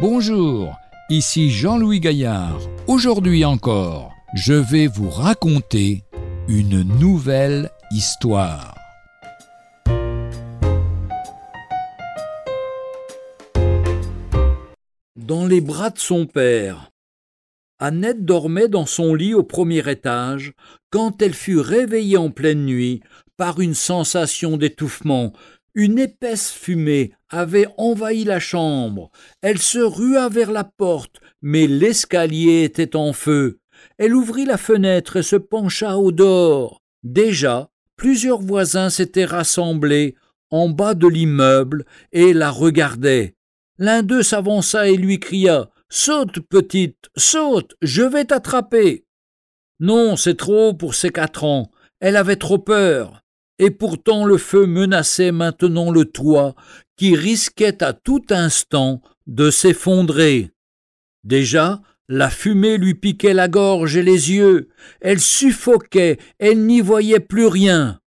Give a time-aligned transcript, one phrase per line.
[0.00, 0.78] Bonjour,
[1.10, 2.58] ici Jean-Louis Gaillard.
[2.86, 6.04] Aujourd'hui encore, je vais vous raconter
[6.48, 8.74] une nouvelle histoire.
[15.16, 16.90] Dans les bras de son père.
[17.78, 20.54] Annette dormait dans son lit au premier étage
[20.88, 23.02] quand elle fut réveillée en pleine nuit
[23.36, 25.34] par une sensation d'étouffement.
[25.74, 29.10] Une épaisse fumée avait envahi la chambre.
[29.40, 33.60] Elle se rua vers la porte, mais l'escalier était en feu.
[33.98, 36.82] Elle ouvrit la fenêtre et se pencha au dehors.
[37.02, 40.16] Déjà, plusieurs voisins s'étaient rassemblés
[40.50, 43.34] en bas de l'immeuble et la regardaient.
[43.78, 49.06] L'un d'eux s'avança et lui cria Saute, petite, saute, je vais t'attraper.
[49.80, 51.70] Non, c'est trop pour ses quatre ans.
[51.98, 53.22] Elle avait trop peur.
[53.58, 56.54] Et pourtant le feu menaçait maintenant le toit,
[57.00, 60.50] qui risquait à tout instant de s'effondrer.
[61.24, 64.68] Déjà, la fumée lui piquait la gorge et les yeux,
[65.00, 68.00] elle suffoquait, elle n'y voyait plus rien.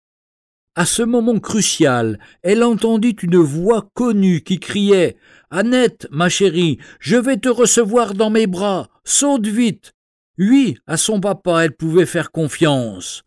[0.76, 5.18] À ce moment crucial, elle entendit une voix connue qui criait
[5.50, 9.94] Annette, ma chérie, je vais te recevoir dans mes bras, saute vite.
[10.38, 13.24] Oui, à son papa elle pouvait faire confiance.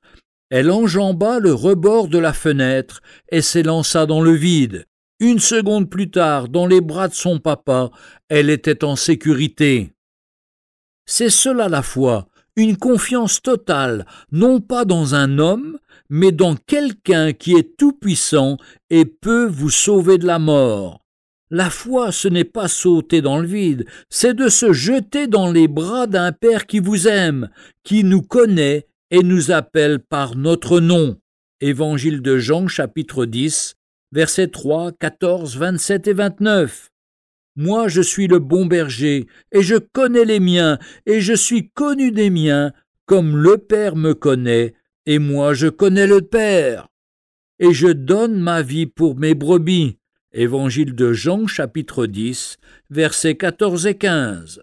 [0.49, 3.01] Elle enjamba le rebord de la fenêtre
[3.33, 4.87] et s'élança dans le vide.
[5.19, 7.91] Une seconde plus tard, dans les bras de son papa,
[8.29, 9.93] elle était en sécurité.
[11.07, 15.79] C'est cela la foi, une confiance totale, non pas dans un homme,
[16.11, 18.59] mais dans quelqu'un qui est tout-puissant
[18.91, 21.01] et peut vous sauver de la mort.
[21.51, 25.69] La foi, ce n'est pas sauter dans le vide, c'est de se jeter dans les
[25.69, 27.49] bras d'un Père qui vous aime,
[27.85, 31.17] qui nous connaît et nous appelle par notre nom.
[31.61, 33.76] Évangile de Jean chapitre 10,
[34.13, 36.91] versets 3, 14, 27 et 29.
[37.57, 42.13] Moi je suis le bon berger, et je connais les miens, et je suis connu
[42.13, 42.73] des miens,
[43.07, 44.75] comme le Père me connaît,
[45.07, 46.89] et moi je connais le Père.
[47.59, 49.99] Et je donne ma vie pour mes brebis.
[50.33, 52.59] Évangile de Jean chapitre 10,
[52.91, 54.63] versets 14 et 15.